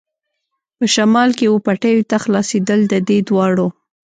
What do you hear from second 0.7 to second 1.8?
په شمال کې وه